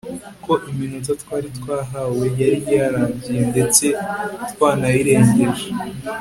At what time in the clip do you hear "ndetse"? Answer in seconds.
3.51-3.85